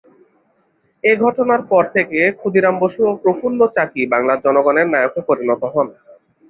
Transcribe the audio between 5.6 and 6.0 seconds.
হন।